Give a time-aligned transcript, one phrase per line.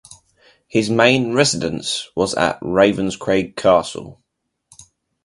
[0.67, 4.19] His main residence was at Ravenscraig Castle.